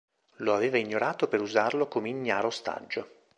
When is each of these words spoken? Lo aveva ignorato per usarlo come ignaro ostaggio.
Lo 0.37 0.55
aveva 0.55 0.79
ignorato 0.79 1.27
per 1.27 1.41
usarlo 1.41 1.87
come 1.87 2.09
ignaro 2.09 2.47
ostaggio. 2.47 3.07